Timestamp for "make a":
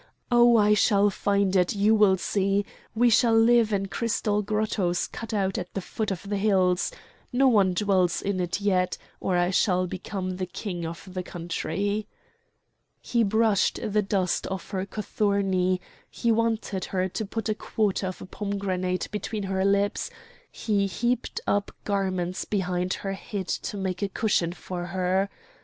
23.77-24.09